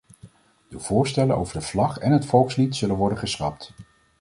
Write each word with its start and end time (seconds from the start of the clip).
De 0.67 0.79
voorstellen 0.79 1.35
over 1.37 1.59
de 1.59 1.65
vlag 1.65 1.97
en 1.97 2.11
het 2.11 2.25
volkslied 2.25 2.75
zullen 2.75 2.95
worden 2.95 3.17
geschrapt. 3.17 3.73